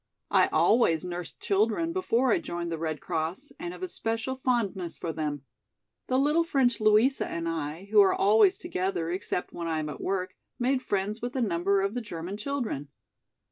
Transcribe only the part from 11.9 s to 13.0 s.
the German children.